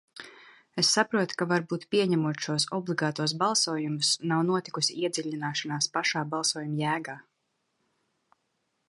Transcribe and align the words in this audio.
Es 0.83 0.87
saprotu, 0.93 1.35
ka 1.41 1.47
varbūt, 1.51 1.85
pieņemot 1.95 2.41
šos 2.45 2.65
obligātos 2.77 3.35
balsojumus, 3.43 4.11
nav 4.33 4.41
notikusi 4.49 4.97
iedziļināšanās 5.05 5.91
pašā 5.99 6.25
balsojuma 6.33 6.83
jēgā. 6.85 7.17